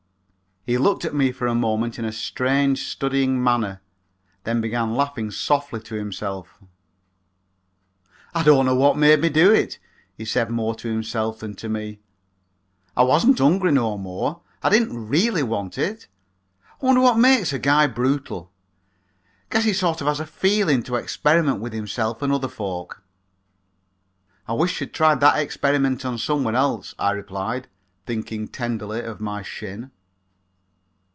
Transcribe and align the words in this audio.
He 0.63 0.77
looked 0.77 1.05
at 1.05 1.15
me 1.15 1.31
for 1.31 1.47
a 1.47 1.55
moment 1.55 1.97
in 1.97 2.05
a 2.05 2.11
strange, 2.11 2.85
studying 2.87 3.43
manner, 3.43 3.81
then 4.43 4.61
began 4.61 4.93
laughing 4.93 5.31
softly 5.31 5.79
to 5.79 5.95
himself. 5.95 6.59
"I 8.35 8.43
don't 8.43 8.67
know 8.67 8.75
what 8.75 8.95
made 8.95 9.21
me 9.21 9.29
do 9.29 9.51
it," 9.51 9.79
he 10.15 10.23
said 10.23 10.51
more 10.51 10.75
to 10.75 10.87
himself 10.87 11.39
than 11.39 11.55
to 11.55 11.67
me. 11.67 11.99
"I 12.95 13.01
wasn't 13.01 13.39
hungry 13.39 13.71
no 13.71 13.97
more. 13.97 14.41
I 14.61 14.69
didn't 14.69 15.07
really 15.07 15.41
want 15.41 15.79
it. 15.79 16.05
I 16.79 16.85
wonder 16.85 17.01
what 17.01 17.17
makes 17.17 17.51
a 17.51 17.57
guy 17.57 17.87
brutal? 17.87 18.51
Guess 19.49 19.63
he 19.63 19.73
sort 19.73 19.99
of 19.99 20.05
has 20.05 20.19
a 20.19 20.27
feelin' 20.27 20.83
to 20.83 20.95
experiment 20.95 21.59
with 21.59 21.73
himself 21.73 22.21
and 22.21 22.31
other 22.31 22.47
folks." 22.47 22.99
"I 24.47 24.53
wish 24.53 24.79
you'd 24.79 24.93
tried 24.93 25.21
that 25.21 25.39
experiment 25.39 26.05
on 26.05 26.19
some 26.19 26.43
one 26.43 26.55
else," 26.55 26.93
I 26.99 27.09
replied, 27.11 27.67
thinking 28.05 28.47
tenderly 28.47 29.01
of 29.01 29.19
my 29.19 29.41
shin. 29.41 29.89